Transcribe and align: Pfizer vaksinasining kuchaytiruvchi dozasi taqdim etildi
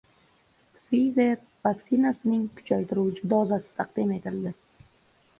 Pfizer 0.85 1.35
vaksinasining 1.67 2.47
kuchaytiruvchi 2.61 3.29
dozasi 3.35 3.69
taqdim 3.83 4.15
etildi 4.17 4.55